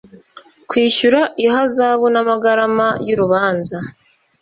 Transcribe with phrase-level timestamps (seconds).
[0.69, 3.77] kwishyura ihazabu n’ amagarama y’urubanza